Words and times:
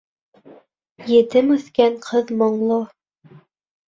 Етем 1.09 1.51
үҫкән 1.55 1.97
ҡыҙ 2.05 2.31
моңло. 2.39 2.79